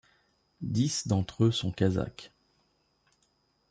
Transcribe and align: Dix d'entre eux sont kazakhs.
Dix 0.65 1.05
d'entre 1.07 1.43
eux 1.45 1.51
sont 1.51 1.71
kazakhs. 1.71 2.31